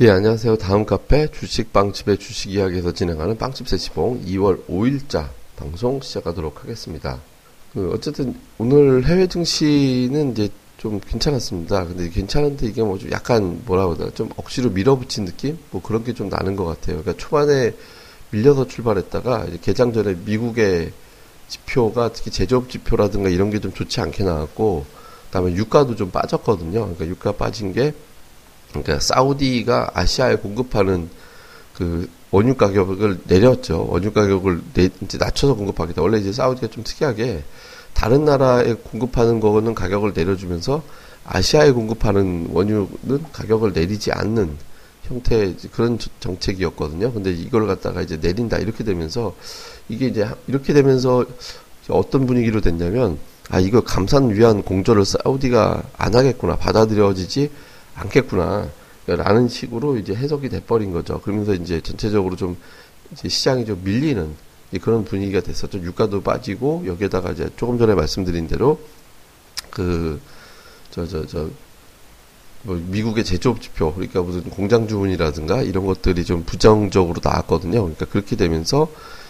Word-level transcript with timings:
예, 0.00 0.10
안녕하세요. 0.10 0.56
다음 0.58 0.84
카페 0.86 1.28
주식 1.28 1.72
빵집의 1.72 2.18
주식 2.18 2.52
이야기에서 2.52 2.92
진행하는 2.92 3.36
빵집 3.36 3.68
세시봉 3.68 4.24
2월 4.26 4.64
5일자 4.68 5.28
방송 5.56 6.00
시작하도록 6.00 6.62
하겠습니다. 6.62 7.20
그 7.72 7.90
어쨌든 7.92 8.34
오늘 8.58 9.04
해외 9.06 9.26
증시는 9.26 10.32
이제 10.32 10.48
좀 10.76 11.00
괜찮았습니다. 11.00 11.86
근데 11.86 12.08
괜찮은데 12.10 12.66
이게 12.68 12.80
뭐 12.82 12.96
좀 12.96 13.10
약간 13.10 13.60
뭐라 13.66 13.88
그러나 13.88 14.12
좀 14.14 14.30
억지로 14.36 14.70
밀어붙인 14.70 15.24
느낌? 15.24 15.58
뭐 15.72 15.82
그런 15.82 16.04
게 16.04 16.12
좀 16.12 16.28
나는 16.28 16.54
것 16.54 16.64
같아요. 16.64 17.02
그러니까 17.02 17.14
초반에 17.16 17.72
밀려서 18.30 18.68
출발했다가 18.68 19.46
이제 19.46 19.58
개장 19.60 19.92
전에 19.92 20.14
미국의 20.24 20.92
지표가 21.48 22.12
특히 22.12 22.30
제조업 22.30 22.70
지표라든가 22.70 23.28
이런 23.30 23.50
게 23.50 23.58
좀 23.58 23.72
좋지 23.72 24.00
않게 24.00 24.22
나왔고 24.22 24.86
그다음에 25.26 25.52
유가도 25.54 25.96
좀 25.96 26.10
빠졌거든요. 26.12 26.82
그러니까 26.82 27.06
유가 27.06 27.32
빠진 27.32 27.72
게 27.72 27.92
그러니까 28.70 29.00
사우디가 29.00 29.92
아시아에 29.94 30.36
공급하는 30.36 31.08
그 31.74 32.08
원유 32.30 32.56
가격을 32.56 33.20
내렸죠. 33.24 33.86
원유 33.88 34.12
가격을 34.12 34.60
내, 34.74 34.90
이제 35.02 35.16
낮춰서 35.18 35.54
공급하겠다. 35.54 36.02
원래 36.02 36.18
이제 36.18 36.32
사우디가 36.32 36.68
좀 36.68 36.84
특이하게 36.84 37.42
다른 37.94 38.24
나라에 38.24 38.74
공급하는 38.74 39.40
거는 39.40 39.74
가격을 39.74 40.12
내려주면서 40.14 40.82
아시아에 41.24 41.72
공급하는 41.72 42.48
원유는 42.52 43.24
가격을 43.32 43.72
내리지 43.72 44.12
않는 44.12 44.56
형태의 45.04 45.56
그런 45.72 45.98
정책이었거든요. 46.20 47.12
근데 47.12 47.32
이걸 47.32 47.66
갖다가 47.66 48.02
이제 48.02 48.16
내린다 48.16 48.58
이렇게 48.58 48.84
되면서 48.84 49.34
이게 49.88 50.06
이제 50.06 50.28
이렇게 50.46 50.72
되면서 50.72 51.24
어떤 51.88 52.26
분위기로 52.26 52.60
됐냐면 52.60 53.18
아 53.48 53.58
이거 53.58 53.80
감산 53.80 54.30
위한 54.30 54.62
공조를 54.62 55.06
사우디가 55.06 55.82
안 55.96 56.14
하겠구나 56.14 56.56
받아들여지지 56.56 57.50
않겠구나. 57.98 58.68
라는 59.06 59.48
식으로 59.48 59.96
이제 59.96 60.14
해석이 60.14 60.48
돼버린 60.50 60.92
거죠. 60.92 61.20
그러면서 61.20 61.54
이제 61.54 61.80
전체적으로 61.80 62.36
좀 62.36 62.56
이제 63.12 63.28
시장이 63.28 63.64
좀 63.64 63.80
밀리는 63.82 64.34
그런 64.82 65.04
분위기가 65.04 65.40
됐었죠. 65.40 65.78
유가도 65.78 66.22
빠지고 66.22 66.84
여기에다가 66.86 67.32
이제 67.32 67.48
조금 67.56 67.78
전에 67.78 67.94
말씀드린 67.94 68.48
대로 68.48 68.80
그 69.70 70.20
저 70.90 71.06
저 71.06 71.24
저 71.26 71.48
뭐 72.62 72.76
미국의 72.76 73.24
제조업 73.24 73.60
지표 73.62 73.94
그러니까 73.94 74.20
무슨 74.20 74.42
공장 74.50 74.88
주문이라든가 74.88 75.62
이런 75.62 75.86
것들이 75.86 76.24
좀 76.24 76.42
부정적으로 76.44 77.20
나왔거든요. 77.22 77.82
그러니까 77.82 78.06
그렇게 78.06 78.36
되면서 78.36 78.88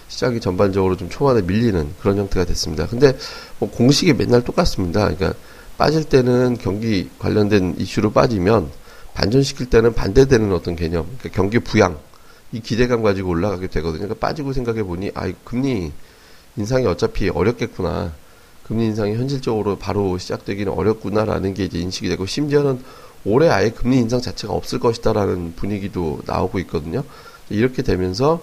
시장이 0.09 0.41
전반적으로 0.41 0.97
좀 0.97 1.11
초반에 1.11 1.43
밀리는 1.43 1.95
그런 2.01 2.17
형태가 2.17 2.47
됐습니다. 2.47 2.87
근데 2.87 3.17
뭐 3.59 3.71
공식이 3.71 4.15
맨날 4.15 4.43
똑같습니다. 4.43 5.11
그러니까 5.15 5.35
빠질 5.79 6.05
때는 6.05 6.59
경기 6.61 7.09
관련된 7.19 7.77
이슈로 7.79 8.11
빠지면 8.11 8.69
반전시킬 9.15 9.71
때는 9.71 9.95
반대되는 9.95 10.53
어떤 10.53 10.77
개념, 10.77 11.07
그러니까 11.19 11.31
경기 11.31 11.59
부양, 11.61 11.99
이 12.53 12.61
기대감 12.61 13.03
가지고 13.03 13.31
올라가게 13.31 13.69
되거든요. 13.69 14.01
그러니까 14.01 14.27
빠지고 14.27 14.53
생각해 14.53 14.83
보니, 14.83 15.13
아, 15.15 15.33
금리 15.45 15.93
인상이 16.57 16.87
어차피 16.87 17.29
어렵겠구나. 17.29 18.13
금리 18.65 18.87
인상이 18.87 19.15
현실적으로 19.15 19.77
바로 19.77 20.19
시작되기는 20.19 20.71
어렵구나라는 20.73 21.55
게 21.55 21.65
이제 21.65 21.79
인식이 21.79 22.09
되고, 22.09 22.27
심지어는 22.27 22.83
올해 23.25 23.49
아예 23.49 23.71
금리 23.71 23.99
인상 23.99 24.21
자체가 24.21 24.53
없을 24.53 24.79
것이다라는 24.79 25.55
분위기도 25.57 26.21
나오고 26.27 26.59
있거든요. 26.61 27.05
이렇게 27.51 27.83
되면서 27.83 28.43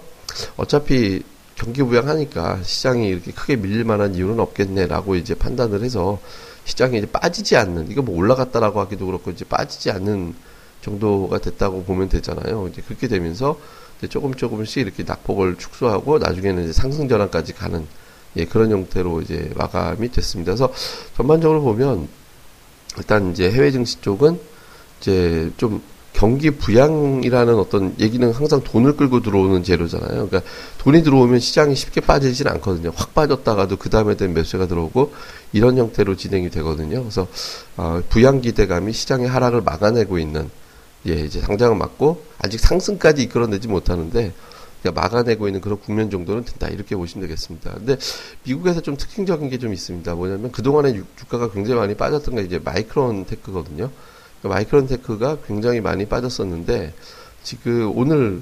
어차피 0.58 1.22
경기 1.56 1.84
부양하니까 1.84 2.64
시장이 2.64 3.08
이렇게 3.08 3.32
크게 3.32 3.56
밀릴 3.56 3.86
만한 3.86 4.16
이유는 4.16 4.40
없겠네라고 4.40 5.16
이제 5.16 5.36
판단을 5.36 5.84
해서 5.84 6.20
시장이 6.66 6.98
이제 6.98 7.08
빠지지 7.08 7.56
않는 7.56 7.90
이거 7.90 8.02
뭐 8.02 8.18
올라갔다라고 8.18 8.80
하기도 8.82 9.06
그렇고 9.06 9.32
이제 9.32 9.46
빠지지 9.46 9.92
않는 9.92 10.36
정도가 10.82 11.40
됐다고 11.40 11.84
보면 11.84 12.10
되잖아요. 12.10 12.68
이제 12.68 12.82
그렇게 12.82 13.08
되면서 13.08 13.58
이제 13.98 14.08
조금 14.08 14.34
조금씩 14.34 14.86
이렇게 14.86 15.04
낙폭을 15.04 15.58
축소하고 15.58 16.20
나중에는 16.20 16.64
이제 16.64 16.74
상승 16.74 17.08
전환까지 17.08 17.54
가는 17.54 17.88
예, 18.38 18.46
그런 18.46 18.72
형태로 18.72 19.22
이제 19.22 19.52
마감이 19.56 20.12
됐습니다. 20.12 20.52
그래서 20.52 20.72
전반적으로 21.16 21.62
보면 21.62 22.08
일단 22.98 23.32
이제 23.32 23.50
해외 23.50 23.72
증시 23.72 24.02
쪽은 24.02 24.40
이제 25.00 25.52
좀 25.58 25.82
경기 26.16 26.50
부양이라는 26.50 27.56
어떤 27.56 27.94
얘기는 28.00 28.32
항상 28.32 28.64
돈을 28.64 28.96
끌고 28.96 29.22
들어오는 29.22 29.64
재료잖아요. 29.64 30.30
그러니까 30.30 30.42
돈이 30.78 31.04
들어오면 31.04 31.40
시장이 31.42 31.76
쉽게 31.76 32.00
빠지진 32.00 32.48
않거든요. 32.48 32.94
확 32.96 33.14
빠졌다가도 33.14 33.76
그 33.76 33.90
다음에 33.90 34.16
된 34.16 34.34
매수가 34.34 34.68
들어오고 34.68 35.14
이런 35.52 35.78
형태로 35.78 36.16
진행이 36.16 36.50
되거든요. 36.52 37.02
그래서 37.02 37.28
어, 37.76 38.02
부양 38.08 38.40
기대감이 38.40 38.94
시장의 38.94 39.28
하락을 39.28 39.62
막아내고 39.62 40.18
있는 40.18 40.50
예 41.06 41.16
이제 41.16 41.42
상장을 41.42 41.76
막고 41.76 42.24
아직 42.40 42.62
상승까지 42.62 43.22
이끌어내지 43.24 43.68
못하는데 43.68 44.32
그러니까 44.82 45.02
막아내고 45.02 45.48
있는 45.48 45.60
그런 45.60 45.80
국면 45.82 46.10
정도는 46.10 46.46
된다 46.46 46.68
이렇게 46.70 46.96
보시면 46.96 47.28
되겠습니다. 47.28 47.72
근데 47.74 47.98
미국에서 48.44 48.80
좀 48.80 48.96
특징적인 48.96 49.50
게 49.50 49.58
좀 49.58 49.74
있습니다. 49.74 50.16
뭐냐면 50.16 50.52
그 50.54 50.62
동안에 50.64 51.02
주가가 51.20 51.52
굉장히 51.52 51.78
많이 51.80 51.94
빠졌던 51.94 52.36
게 52.36 52.42
이제 52.44 52.60
마이크론 52.64 53.26
테크거든요. 53.26 53.90
그러니까 54.46 54.50
마이크론 54.50 54.88
테크가 54.88 55.40
굉장히 55.48 55.82
많이 55.82 56.06
빠졌었는데 56.06 56.94
지금 57.44 57.92
오늘 57.96 58.42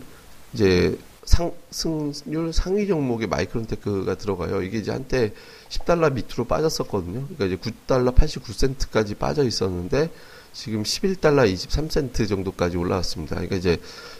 이제 0.53 0.97
상 1.23 1.53
승률 1.71 2.51
상위 2.51 2.85
종목에 2.85 3.27
마이크론 3.27 3.65
테크가 3.65 4.15
들어가요. 4.15 4.61
이게 4.61 4.79
이제 4.79 4.91
한때 4.91 5.33
10달러 5.69 6.13
밑으로 6.13 6.45
빠졌었거든요. 6.45 7.25
그러니까 7.27 7.45
이제 7.45 7.55
9달러 7.55 8.13
89센트까지 8.13 9.17
빠져 9.17 9.45
있었는데 9.45 10.11
지금 10.51 10.83
11달러 10.83 11.51
23센트 11.51 12.27
정도까지 12.27 12.75
올라왔습니다. 12.77 13.35
그러니까 13.35 13.55
이제 13.55 13.77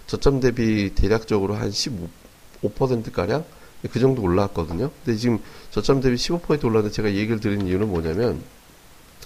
저점 0.07 0.39
대비 0.39 0.95
대략적으로 0.95 1.55
한 1.55 1.69
15%가량 1.69 3.43
그 3.91 3.99
정도 3.99 4.21
올라왔거든요. 4.21 4.89
근데 5.03 5.19
지금 5.19 5.39
저점 5.71 5.99
대비 5.99 6.15
15% 6.15 6.63
올랐는데 6.63 6.91
제가 6.91 7.13
얘기를 7.13 7.41
드린 7.41 7.67
이유는 7.67 7.89
뭐냐면 7.89 8.41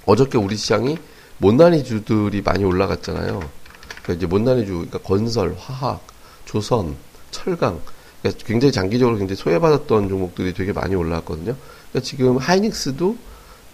어저께 0.06 0.40
우리 0.40 0.57
시장이 0.57 0.97
못난이주들이 1.40 2.42
많이 2.42 2.64
올라갔잖아요. 2.64 3.40
그러니까 4.03 4.14
이제 4.14 4.25
못난이주, 4.25 4.72
그러니까 4.74 4.98
건설, 5.00 5.56
화학, 5.58 6.06
조선, 6.46 6.96
철강, 7.31 7.80
그러니까 8.22 8.46
굉장히 8.46 8.72
장기적으로 8.72 9.18
굉장히 9.18 9.38
소외받았던 9.38 10.09
종목들이 10.09 10.53
되게 10.53 10.74
많이 10.74 10.96
올라왔거든요. 10.96 11.56
그러니까 11.92 12.06
지금 12.06 12.38
하이닉스도 12.38 13.18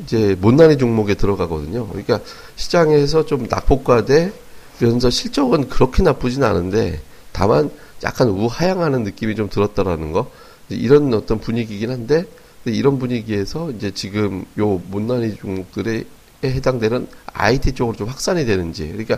이제 0.04 0.36
못난이 0.40 0.78
종목에 0.78 1.14
들어가거든요. 1.14 1.88
그러니까 1.88 2.20
시장에서 2.56 3.26
좀 3.26 3.48
낙폭과대 3.50 4.34
그래서 4.80 5.10
실적은 5.10 5.70
그렇게 5.70 6.04
나쁘진 6.04 6.44
않은데 6.44 7.00
다만 7.32 7.70
약간 8.04 8.30
우하향하는 8.30 9.04
느낌이 9.04 9.36
좀 9.36 9.50
들었다라는 9.50 10.12
거 10.12 10.30
이런 10.70 11.14
어떤 11.14 11.40
분위기긴 11.40 11.92
한데 11.92 12.26
이런 12.66 12.98
분위기에서 12.98 13.72
이제 13.72 13.92
지금 13.92 14.46
요 14.58 14.82
못난이 14.90 15.36
종목들의 15.36 16.06
해당되는 16.50 17.08
IT 17.34 17.74
쪽으로 17.74 17.96
좀 17.98 18.08
확산이 18.08 18.46
되는지. 18.46 18.88
그러니까 18.88 19.18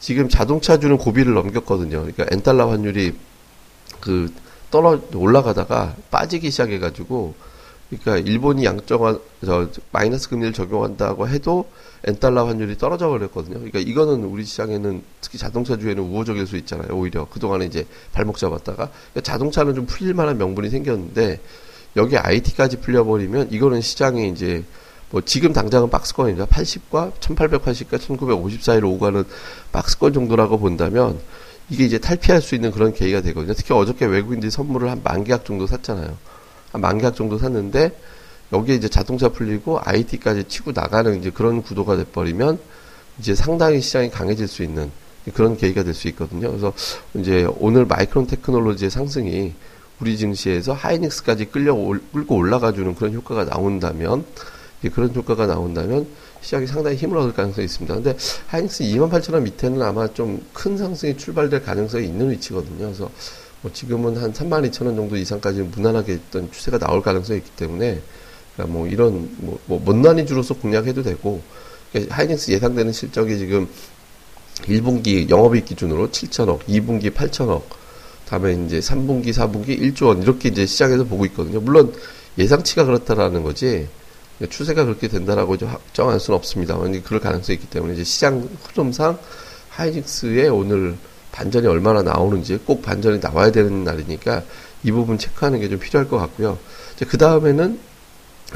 지금 0.00 0.28
자동차주는 0.28 0.96
고비를 0.98 1.34
넘겼거든요. 1.34 2.00
그러니까 2.00 2.26
엔달러 2.30 2.70
환율이 2.70 3.14
그 4.00 4.32
떨어 4.70 5.00
올라가다가 5.14 5.94
빠지기 6.10 6.50
시작해 6.50 6.78
가지고 6.78 7.34
그러니까 7.88 8.18
일본이 8.28 8.64
양적완 8.64 9.20
저 9.44 9.68
마이너스 9.92 10.28
금리를 10.28 10.52
적용한다고 10.52 11.28
해도 11.28 11.70
엔달러 12.04 12.46
환율이 12.46 12.78
떨어져 12.78 13.08
버렸거든요. 13.08 13.54
그러니까 13.54 13.78
이거는 13.78 14.24
우리 14.24 14.44
시장에는 14.44 15.02
특히 15.20 15.38
자동차주에는 15.38 16.02
우호적일 16.02 16.46
수 16.46 16.56
있잖아요. 16.56 16.88
오히려 16.92 17.26
그 17.30 17.38
동안에 17.38 17.64
이제 17.66 17.86
발목 18.12 18.38
잡았다가 18.38 18.90
그러니까 18.90 19.20
자동차는 19.22 19.74
좀 19.74 19.86
풀릴 19.86 20.14
만한 20.14 20.36
명분이 20.36 20.68
생겼는데 20.70 21.40
여기 21.96 22.16
IT까지 22.18 22.78
풀려 22.78 23.04
버리면 23.04 23.48
이거는 23.52 23.80
시장이 23.80 24.28
이제 24.30 24.64
뭐 25.10 25.20
지금 25.24 25.52
당장은 25.52 25.90
박스권입니다. 25.90 26.46
80과 26.46 27.12
1880과 27.20 28.00
1950 28.00 28.62
사이로 28.62 28.90
오가는 28.90 29.24
박스권 29.72 30.12
정도라고 30.12 30.58
본다면 30.58 31.18
이게 31.70 31.84
이제 31.84 31.98
탈피할 31.98 32.42
수 32.42 32.54
있는 32.54 32.70
그런 32.70 32.92
계기가 32.92 33.20
되거든요. 33.22 33.54
특히 33.54 33.74
어저께 33.74 34.06
외국인들이 34.06 34.50
선물을 34.50 34.88
한 34.90 35.00
만 35.02 35.24
계약 35.24 35.44
정도 35.44 35.66
샀잖아요. 35.66 36.16
한 36.72 36.80
만 36.80 36.98
계약 36.98 37.14
정도 37.14 37.38
샀는데 37.38 37.96
여기에 38.52 38.76
이제 38.76 38.88
자동차 38.88 39.28
풀리고 39.28 39.80
IT까지 39.82 40.44
치고 40.44 40.72
나가는 40.72 41.18
이제 41.18 41.30
그런 41.30 41.62
구도가 41.62 41.96
돼버리면 41.96 42.58
이제 43.18 43.34
상당히 43.34 43.80
시장이 43.80 44.10
강해질 44.10 44.46
수 44.46 44.62
있는 44.62 44.90
그런 45.34 45.56
계기가 45.56 45.82
될 45.82 45.94
수 45.94 46.06
있거든요. 46.08 46.48
그래서 46.48 46.72
이제 47.14 47.48
오늘 47.58 47.84
마이크론 47.86 48.26
테크놀로지의 48.28 48.90
상승이 48.90 49.54
우리 49.98 50.16
증시에서 50.18 50.72
하이닉스까지 50.74 51.46
끌려 51.46 51.74
올, 51.74 52.00
끌고 52.12 52.36
올라가주는 52.36 52.94
그런 52.94 53.14
효과가 53.14 53.44
나온다면 53.46 54.24
그런 54.92 55.14
효과가 55.14 55.46
나온다면 55.46 56.06
시장이 56.42 56.66
상당히 56.66 56.96
힘을 56.96 57.16
얻을 57.18 57.32
가능성이 57.32 57.64
있습니다. 57.64 57.94
근데 57.94 58.16
하이닉스 58.48 58.84
28,000원 58.84 59.42
밑에는 59.42 59.82
아마 59.82 60.06
좀 60.12 60.40
큰 60.52 60.76
상승이 60.76 61.16
출발될 61.16 61.62
가능성이 61.62 62.06
있는 62.06 62.30
위치거든요. 62.30 62.78
그래서 62.78 63.10
뭐 63.62 63.72
지금은 63.72 64.16
한 64.16 64.32
32,000원 64.32 64.96
정도 64.96 65.16
이상까지 65.16 65.62
무난하게 65.62 66.14
있던 66.14 66.50
추세가 66.50 66.78
나올 66.78 67.02
가능성이 67.02 67.38
있기 67.38 67.50
때문에 67.52 68.00
그러니까 68.54 68.78
뭐 68.78 68.86
이런 68.86 69.28
뭐, 69.38 69.58
뭐 69.66 69.78
못난이 69.78 70.26
주로서 70.26 70.54
공략해도 70.54 71.02
되고 71.02 71.40
그러니까 71.92 72.14
하이닉스 72.14 72.50
예상되는 72.52 72.92
실적이 72.92 73.38
지금 73.38 73.68
1분기 74.62 75.28
영업이익 75.28 75.66
기준으로 75.66 76.08
7천억, 76.10 76.60
2분기 76.64 77.12
8천억, 77.12 77.62
다음에 78.28 78.54
이제 78.66 78.80
3분기, 78.80 79.28
4분기 79.28 79.78
1조 79.78 80.06
원 80.06 80.22
이렇게 80.22 80.48
이제 80.48 80.66
시장에서 80.66 81.04
보고 81.04 81.24
있거든요. 81.26 81.60
물론 81.60 81.92
예상치가 82.38 82.84
그렇다라는 82.84 83.42
거지 83.42 83.88
추세가 84.50 84.84
그렇게 84.84 85.08
된다라고 85.08 85.56
확정할 85.56 86.20
수는 86.20 86.36
없습니다만 86.36 87.02
그럴 87.02 87.20
가능성이 87.20 87.54
있기 87.56 87.68
때문에 87.70 87.94
이제 87.94 88.04
시장 88.04 88.48
흐름상 88.64 89.18
하이닉스의 89.70 90.48
오늘 90.48 90.96
반전이 91.32 91.66
얼마나 91.66 92.02
나오는지 92.02 92.58
꼭 92.64 92.82
반전이 92.82 93.20
나와야 93.20 93.50
되는 93.50 93.84
날이니까 93.84 94.42
이 94.82 94.92
부분 94.92 95.18
체크하는 95.18 95.60
게 95.60 95.68
좀 95.68 95.78
필요할 95.78 96.08
것 96.08 96.18
같고요. 96.18 96.58
그 97.08 97.18
다음에는 97.18 97.78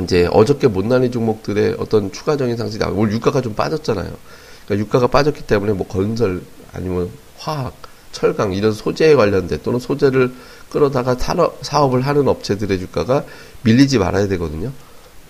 이제 0.02 0.28
어저께 0.30 0.68
못난이 0.68 1.10
종목들의 1.10 1.76
어떤 1.78 2.12
추가적인 2.12 2.56
상승이 2.56 2.78
나오고 2.78 3.10
유가가 3.10 3.40
좀 3.40 3.54
빠졌잖아요. 3.54 4.10
그러니까 4.64 4.86
유가가 4.86 5.06
빠졌기 5.08 5.42
때문에 5.42 5.72
뭐 5.72 5.86
건설 5.86 6.42
아니면 6.72 7.10
화학, 7.36 7.74
철강 8.12 8.52
이런 8.52 8.72
소재에 8.72 9.14
관련된 9.14 9.60
또는 9.62 9.78
소재를 9.80 10.32
끌어다가 10.70 11.16
사업을 11.62 12.02
하는 12.02 12.28
업체들의 12.28 12.78
주가가 12.78 13.24
밀리지 13.62 13.98
말아야 13.98 14.28
되거든요. 14.28 14.72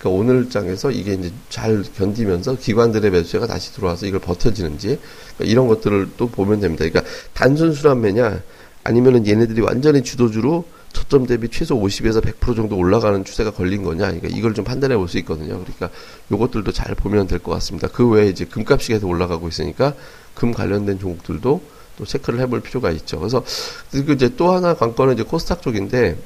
그러니까 0.00 0.18
오늘 0.18 0.48
장에서 0.48 0.90
이게 0.90 1.12
이제 1.12 1.30
잘 1.50 1.84
견디면서 1.96 2.56
기관들의 2.56 3.10
매수세가 3.10 3.46
다시 3.46 3.72
들어와서 3.74 4.06
이걸 4.06 4.18
버텨지는지 4.20 4.98
그러니까 5.36 5.44
이런 5.44 5.68
것들을 5.68 6.10
또 6.16 6.28
보면 6.28 6.60
됩니다. 6.60 6.84
그러니까 6.88 7.04
단순 7.34 7.74
수란매냐 7.74 8.40
아니면은 8.82 9.26
얘네들이 9.26 9.60
완전히 9.60 10.02
주도주로 10.02 10.64
저점 10.92 11.26
대비 11.26 11.48
최소 11.48 11.76
50에서 11.80 12.20
100% 12.20 12.56
정도 12.56 12.76
올라가는 12.76 13.24
추세가 13.24 13.52
걸린 13.52 13.82
거냐, 13.84 14.06
그러니까 14.06 14.28
이걸 14.28 14.54
좀 14.54 14.64
판단해 14.64 14.96
볼 14.96 15.06
수 15.06 15.18
있거든요. 15.18 15.60
그러니까 15.60 15.90
요것들도 16.32 16.72
잘 16.72 16.94
보면 16.94 17.28
될 17.28 17.38
것 17.38 17.52
같습니다. 17.52 17.86
그 17.88 18.08
외에 18.08 18.28
이제 18.28 18.44
금값이 18.44 18.88
계속 18.88 19.08
올라가고 19.08 19.48
있으니까 19.48 19.94
금 20.34 20.52
관련된 20.52 20.98
종목들도 20.98 21.62
또 21.96 22.04
체크를 22.04 22.40
해볼 22.40 22.60
필요가 22.62 22.90
있죠. 22.90 23.18
그래서 23.20 23.44
그리고 23.92 24.12
이제 24.12 24.34
또 24.36 24.50
하나 24.50 24.74
관건은 24.74 25.14
이제 25.14 25.22
코스닥 25.22 25.62
쪽인데 25.62 26.16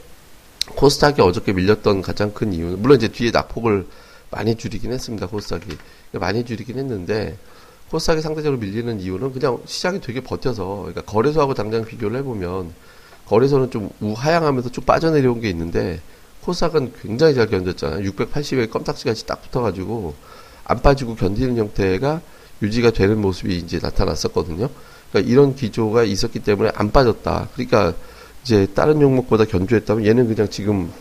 코스닥이 0.75 1.21
어저께 1.21 1.53
밀렸던 1.53 2.03
가장 2.03 2.33
큰 2.33 2.53
이유는 2.53 2.81
물론 2.81 2.97
이제 2.97 3.09
뒤에 3.09 3.31
낙폭을 3.31 3.87
많이 4.31 4.57
줄이긴 4.57 4.93
했습니다. 4.93 5.27
코스닥이 5.27 5.77
많이 6.13 6.45
줄이긴 6.45 6.79
했는데 6.79 7.37
코스닥이 7.91 8.23
상대적으로 8.23 8.59
밀리는 8.61 9.01
이유는 9.01 9.33
그냥 9.33 9.59
시장이 9.67 10.01
되게 10.01 10.21
버텨서 10.21 10.77
그러니까 10.79 11.03
거래소하고 11.03 11.55
당장 11.55 11.85
비교를 11.85 12.19
해보면 12.19 12.73
거래소는 13.27 13.71
좀 13.71 13.91
우하향하면서 14.01 14.71
쭉 14.71 14.85
빠져내려온 14.85 15.41
게 15.41 15.49
있는데 15.51 16.01
코스닥은 16.43 16.93
굉장히 17.01 17.35
잘 17.35 17.49
견뎠잖아요. 17.49 18.11
680에 18.13 18.71
껌딱지같이 18.71 19.27
딱 19.27 19.43
붙어가지고 19.43 20.15
안 20.65 20.83
빠지고 20.83 21.15
견디는 21.15 21.57
형태가 21.57 22.21
유지가 22.63 22.91
되는 22.91 23.21
모습이 23.21 23.57
이제 23.57 23.79
나타났었거든요. 23.81 24.69
그러니까 25.11 25.33
이런 25.33 25.55
기조가 25.55 26.05
있었기 26.05 26.41
때문에 26.41 26.71
안 26.75 26.91
빠졌다. 26.91 27.49
그러니까 27.55 27.95
이제 28.45 28.67
다른 28.75 29.01
종목보다 29.01 29.47
견조했다면 29.47 30.07
얘는 30.07 30.29
그냥 30.29 30.49
지금 30.51 30.93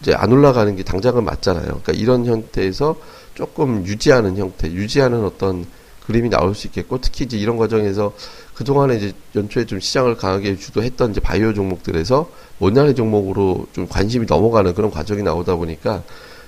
이제 0.00 0.14
안 0.14 0.30
올라가는 0.30 0.74
게 0.76 0.82
당장은 0.82 1.24
맞잖아요. 1.24 1.64
그러니까 1.64 1.92
이런 1.92 2.26
형태에서 2.26 2.96
조금 3.34 3.86
유지하는 3.86 4.36
형태, 4.36 4.70
유지하는 4.70 5.24
어떤 5.24 5.64
그림이 6.06 6.28
나올 6.28 6.54
수 6.54 6.66
있겠고 6.66 7.00
특히 7.00 7.24
이제 7.24 7.38
이런 7.38 7.56
과정에서 7.56 8.12
그동안에 8.54 8.96
이제 8.96 9.12
연초에 9.34 9.64
좀 9.64 9.80
시장을 9.80 10.16
강하게 10.16 10.56
주도했던 10.56 11.12
이제 11.12 11.20
바이오 11.20 11.54
종목들에서 11.54 12.28
원자리 12.58 12.94
종목으로 12.94 13.66
좀 13.72 13.88
관심이 13.88 14.26
넘어가는 14.26 14.74
그런 14.74 14.90
과정이 14.90 15.22
나오다 15.22 15.56
보니까 15.56 16.02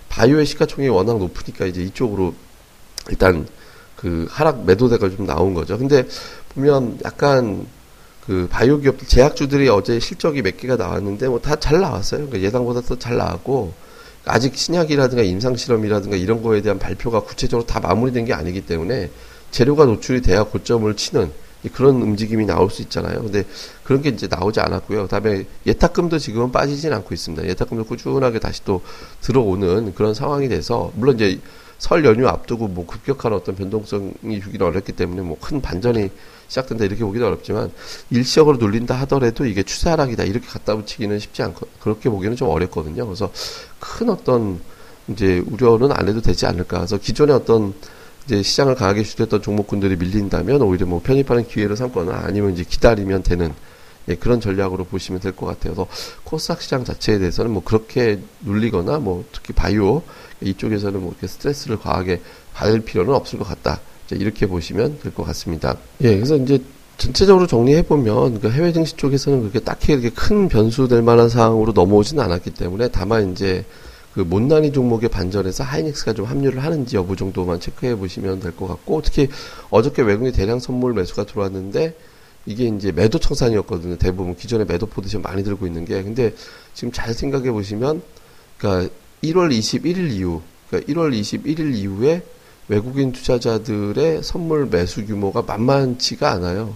바이오의 0.09 0.45
시가총액이 0.47 0.91
워낙 0.91 1.19
높으니까 1.19 1.67
이제 1.67 1.83
이쪽으로 1.83 2.35
일단 3.11 3.47
그 3.97 4.27
하락 4.31 4.65
매도대가 4.65 5.09
좀 5.09 5.27
나온 5.27 5.55
거죠. 5.55 5.79
근데 5.79 6.07
보면 6.55 6.99
약간 7.05 7.67
그 8.27 8.49
바이오 8.51 8.81
기업들 8.81 9.07
제약주들이 9.07 9.69
어제 9.69 10.01
실적이 10.01 10.43
몇 10.43 10.57
개가 10.57 10.77
나왔는데 10.77 11.29
뭐 11.29 11.39
다 11.41 11.57
잘 11.57 11.81
나왔어요. 11.81 12.27
그러니까 12.27 12.47
예상보다 12.47 12.81
더 12.81 12.97
잘 12.99 13.17
나왔고 13.17 13.73
아직 14.25 14.57
신약이라든가 14.57 15.23
임상 15.23 15.57
실험이라든가 15.57 16.17
이런 16.17 16.43
거에 16.43 16.63
대한 16.63 16.79
발표가 16.79 17.21
구체적으로 17.21 17.67
다 17.67 17.81
마무리된 17.81 18.25
게 18.25 18.33
아니기 18.33 18.63
때문에 18.63 19.11
재료가 19.51 19.85
노출이 19.85 20.23
돼야 20.23 20.45
고점을 20.45 20.93
치는 20.97 21.31
그런 21.75 22.03
움직임이 22.03 22.45
나올 22.47 22.71
수 22.71 22.83
있잖아요. 22.83 23.23
근데 23.23 23.45
그런 23.85 24.03
게 24.03 24.11
이제 24.11 24.27
나오지 24.27 24.61
않았고요. 24.61 25.03
그다음에 25.03 25.45
예탁금도 25.67 26.19
지금은 26.19 26.53
빠지진 26.53 26.93
않고 26.93 27.15
있습니다. 27.15 27.47
예탁금도 27.49 27.85
꾸준하게 27.85 28.39
다시 28.39 28.65
또 28.65 28.83
들어오는 29.21 29.95
그런 29.95 30.15
상황이 30.15 30.49
돼서 30.49 30.91
물론 30.95 31.17
이제 31.17 31.39
설 31.85 32.03
연휴 32.07 32.27
앞두고 32.27 32.69
뭐 32.69 32.87
급격한 32.87 33.35
어떤 33.35 33.55
변동성이 33.57 34.41
주기는 34.43 34.65
어렵기 34.67 34.93
때문에 34.93 35.21
뭐 35.21 35.37
큰 35.39 35.61
반전이 35.61 36.09
시작된다 36.49 36.87
이렇게 36.87 37.05
보기도 37.05 37.27
어렵지만 37.27 37.71
일시적으로 38.09 38.57
눌린다 38.57 38.95
하더라도 39.03 39.45
이게 39.45 39.63
추세 39.63 39.91
하락이다 39.91 40.25
이렇게 40.25 40.47
갖다 40.47 40.75
붙이기는 40.77 41.19
쉽지 41.19 41.43
않고 41.43 41.67
그렇게 41.81 42.09
보기는 42.09 42.37
좀 42.37 42.49
어렵거든요. 42.49 43.05
그래서 43.05 43.31
큰 43.79 44.09
어떤 44.09 44.61
이제 45.09 45.43
우려는 45.47 45.93
안 45.93 46.09
해도 46.09 46.23
되지 46.23 46.47
않을까. 46.47 46.79
그래서 46.79 46.97
기존의 46.97 47.37
어떤 47.37 47.75
이제 48.25 48.43
시장을 48.43 48.77
강하게 48.77 49.03
주도했던 49.03 49.43
종목군들이 49.43 49.97
밀린다면 49.97 50.63
오히려 50.63 50.87
뭐 50.87 51.03
편입하는 51.05 51.47
기회를 51.47 51.77
삼거나 51.77 52.23
아니면 52.25 52.55
이제 52.55 52.65
기다리면 52.67 53.23
되는 53.25 53.53
예, 54.09 54.15
그런 54.15 54.41
전략으로 54.41 54.85
보시면 54.85 55.21
될 55.21 55.33
것 55.33 55.45
같아요. 55.47 55.75
그래서 55.75 55.87
코스닥 56.25 56.63
시장 56.63 56.85
자체에 56.85 57.19
대해서는 57.19 57.51
뭐 57.51 57.63
그렇게 57.63 58.21
눌리거나 58.41 58.99
뭐 59.01 59.25
특히 59.33 59.53
바이오 59.53 60.03
이쪽에서는 60.45 61.01
뭐 61.01 61.11
이렇게 61.11 61.27
스트레스를 61.27 61.79
과하게 61.79 62.21
받을 62.55 62.81
필요는 62.81 63.13
없을 63.15 63.39
것 63.39 63.47
같다. 63.49 63.81
이렇게 64.11 64.47
보시면 64.47 64.99
될 65.03 65.13
것 65.13 65.25
같습니다. 65.25 65.77
예, 66.03 66.15
그래서 66.15 66.37
이제 66.37 66.61
전체적으로 66.99 67.47
정리해 67.47 67.83
보면 67.83 68.41
그 68.41 68.51
해외 68.51 68.73
증시 68.73 68.97
쪽에서는 68.97 69.41
그렇게 69.41 69.59
딱히 69.61 69.93
이렇게 69.93 70.11
큰 70.11 70.49
변수될 70.49 71.03
만한 71.03 71.29
상황으로 71.29 71.73
넘어오지는 71.73 72.23
않았기 72.23 72.51
때문에 72.51 72.89
다만 72.89 73.33
이제 73.33 73.65
그 74.13 74.21
못난이 74.21 74.73
종목의 74.73 75.09
반전에서 75.09 75.65
하이닉스가 75.65 76.13
좀 76.13 76.27
합류를 76.27 76.63
하는지 76.63 76.95
여부 76.97 77.17
정도만 77.17 77.59
체크해 77.59 77.97
보시면 77.97 78.39
될 78.41 78.53
것 78.53 78.69
같고 78.69 79.03
특히 79.03 79.29
어저께 79.71 80.03
외국인 80.03 80.33
대량 80.33 80.61
선물 80.61 80.93
매수가 80.93 81.25
들어왔는데 81.25 81.97
이게 82.47 82.67
이제 82.67 82.93
매도 82.93 83.19
청산이었거든요. 83.19 83.97
대부분 83.97 84.37
기존에 84.37 84.65
매도 84.65 84.87
포지션 84.87 85.23
많이 85.23 85.43
들고 85.43 85.67
있는 85.67 85.85
게 85.85 86.01
근데 86.03 86.33
지금 86.75 86.93
잘 86.93 87.13
생각해 87.13 87.51
보시면 87.51 88.03
그러니까 88.59 88.95
1월 89.33 89.57
21일 89.57 90.11
이후 90.13 90.43
그러니까 90.69 90.93
1월 90.93 91.19
21일 91.19 91.75
이후에 91.75 92.23
외국인 92.69 93.13
투자자들의 93.13 94.23
선물 94.23 94.67
매수 94.67 95.05
규모가 95.05 95.43
만만치가 95.43 96.31
않아요. 96.33 96.75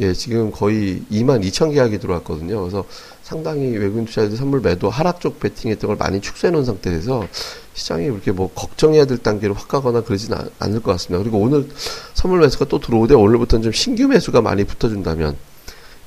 예, 0.00 0.12
지금 0.12 0.50
거의 0.50 1.02
2만 1.10 1.42
2천 1.44 1.72
계약이 1.72 1.98
들어왔거든요. 1.98 2.60
그래서 2.60 2.84
상당히 3.22 3.76
외국인 3.76 4.04
투자자들 4.06 4.36
선물 4.36 4.60
매도 4.60 4.90
하락 4.90 5.20
쪽 5.20 5.38
베팅했던 5.38 5.88
걸 5.88 5.96
많이 5.96 6.20
축소해 6.20 6.50
놓은 6.50 6.64
상태에서 6.64 7.26
시장이 7.74 8.08
그렇게 8.08 8.32
뭐 8.32 8.50
걱정해야 8.52 9.04
될 9.04 9.18
단계로 9.18 9.54
확 9.54 9.68
가거나 9.68 10.02
그러지는 10.02 10.38
않을 10.58 10.80
것 10.82 10.92
같습니다. 10.92 11.22
그리고 11.22 11.38
오늘 11.38 11.68
선물 12.12 12.40
매수가 12.40 12.66
또 12.66 12.80
들어오되 12.80 13.14
오늘부터는 13.14 13.62
좀 13.62 13.72
신규 13.72 14.08
매수가 14.08 14.40
많이 14.42 14.64
붙어준다면 14.64 15.36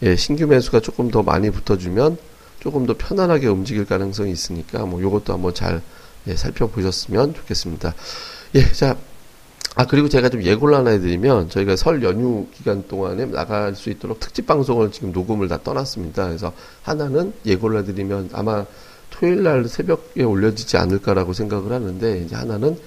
예, 0.04 0.16
신규 0.16 0.48
매수가 0.48 0.82
조금 0.82 1.10
더 1.10 1.24
많이 1.24 1.50
붙어주면 1.50 2.18
조금 2.60 2.86
더 2.86 2.96
편안하게 2.98 3.48
움직일 3.48 3.86
가능성이 3.86 4.32
있으니까 4.32 4.86
뭐 4.86 5.02
요것도 5.02 5.34
한번 5.34 5.54
잘 5.54 5.82
예, 6.28 6.36
살펴보셨으면 6.36 7.34
좋겠습니다. 7.34 7.94
예, 8.56 8.72
자, 8.72 8.98
아, 9.76 9.86
그리고 9.86 10.10
제가 10.10 10.30
좀 10.30 10.42
예고를 10.44 10.76
하나 10.76 10.90
해드리면, 10.90 11.50
저희가 11.50 11.76
설 11.76 12.02
연휴 12.04 12.48
기간 12.54 12.88
동안에 12.88 13.26
나갈 13.26 13.76
수 13.76 13.90
있도록 13.92 14.20
특집 14.20 14.48
방송을 14.48 14.92
지금 14.92 15.12
녹음을 15.12 15.48
다 15.48 15.60
떠났습니다. 15.64 16.26
그래서 16.26 16.52
하나는 16.82 17.32
예고를 17.46 17.80
해드리면 17.82 18.32
아마 18.34 18.66
토요일 19.12 19.44
날 19.44 19.68
새벽에 19.68 20.24
올려지지 20.24 20.78
않을까라고 20.78 21.34
생각을 21.34 21.72
하는데, 21.72 22.24
이제 22.26 22.36
하나는, 22.36 22.78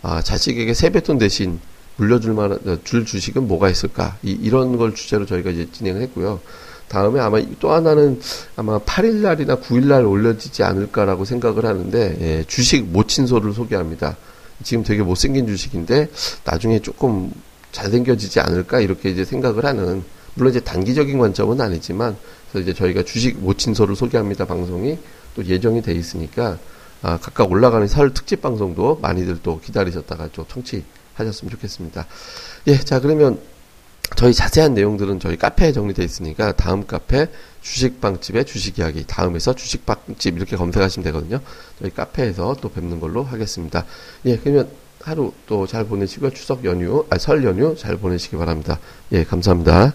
아, 0.00 0.22
자식에게 0.22 0.72
세뱃돈 0.72 1.18
대신 1.18 1.60
물려줄 1.96 2.32
만한, 2.32 2.58
어, 2.66 2.78
줄 2.82 3.04
주식은 3.04 3.46
뭐가 3.46 3.68
있을까? 3.68 4.16
이, 4.22 4.30
이런 4.30 4.78
걸 4.78 4.94
주제로 4.94 5.26
저희가 5.26 5.50
이제 5.50 5.68
진행을 5.70 6.00
했고요. 6.02 6.40
다음에 6.88 7.20
아마 7.20 7.40
또 7.60 7.72
하나는 7.72 8.20
아마 8.56 8.78
8일 8.78 9.16
날이나 9.16 9.56
9일 9.56 9.86
날 9.86 10.04
올려지지 10.04 10.62
않을까라고 10.62 11.24
생각을 11.24 11.66
하는데, 11.66 12.16
예, 12.20 12.44
주식 12.46 12.84
모친소를 12.86 13.52
소개합니다. 13.52 14.16
지금 14.62 14.82
되게 14.82 15.02
못생긴 15.02 15.46
주식인데 15.46 16.10
나중에 16.44 16.80
조금 16.80 17.30
잘생겨지지 17.72 18.40
않을까 18.40 18.80
이렇게 18.80 19.10
이제 19.10 19.24
생각을 19.24 19.64
하는 19.64 20.02
물론 20.34 20.50
이제 20.50 20.60
단기적인 20.60 21.18
관점은 21.18 21.60
아니지만 21.60 22.16
그래서 22.50 22.68
이제 22.68 22.74
저희가 22.76 23.02
주식 23.04 23.38
모친소를 23.38 23.94
소개합니다 23.94 24.44
방송이 24.46 24.98
또 25.34 25.44
예정이 25.44 25.82
돼 25.82 25.92
있으니까 25.92 26.58
아, 27.02 27.18
각각 27.18 27.50
올라가는 27.50 27.86
설 27.86 28.12
특집 28.12 28.40
방송도 28.40 28.98
많이들 29.00 29.38
또 29.42 29.60
기다리셨다가 29.60 30.30
좀 30.32 30.44
청취하셨으면 30.48 31.50
좋겠습니다. 31.52 32.06
예, 32.66 32.78
자 32.78 32.98
그러면 32.98 33.38
저희 34.16 34.34
자세한 34.34 34.74
내용들은 34.74 35.20
저희 35.20 35.36
카페에 35.36 35.72
정리되어 35.72 36.04
있으니까 36.04 36.52
다음 36.52 36.86
카페 36.86 37.26
주식빵집의 37.62 38.46
주식 38.46 38.78
이야기 38.78 39.04
다음에서 39.06 39.54
주식빵집 39.54 40.36
이렇게 40.36 40.56
검색하시면 40.56 41.04
되거든요. 41.04 41.40
저희 41.80 41.90
카페에서 41.90 42.56
또 42.60 42.68
뵙는 42.70 43.00
걸로 43.00 43.22
하겠습니다. 43.22 43.84
예, 44.24 44.36
그러면 44.36 44.68
하루 45.02 45.32
또 45.46 45.66
잘 45.66 45.84
보내시고 45.84 46.30
추석 46.30 46.64
연휴, 46.64 47.06
아, 47.10 47.18
설 47.18 47.44
연휴 47.44 47.76
잘 47.76 47.96
보내시기 47.96 48.36
바랍니다. 48.36 48.78
예, 49.12 49.24
감사합니다. 49.24 49.94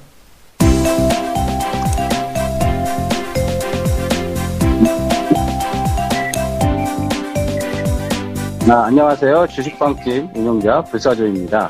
아, 8.70 8.86
안녕하세요. 8.86 9.48
주식방집 9.48 10.30
운영자 10.36 10.84
불사조입니다. 10.84 11.70